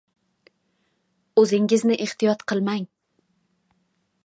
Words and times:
O‘zingizni 1.41 1.99
ehtiyot 2.07 2.43
qilmang 2.53 2.89